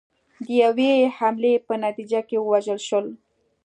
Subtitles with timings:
[0.45, 3.07] د یوې حملې په نتیجه کې ووژل شول.